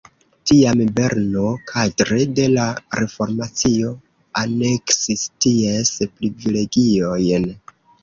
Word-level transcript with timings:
Tiam 0.51 0.79
Berno 0.99 1.43
kadre 1.71 2.17
de 2.39 2.47
la 2.55 2.65
reformacio 3.01 3.95
aneksis 4.43 5.29
ties 5.47 5.97
privilegiojn. 6.19 7.51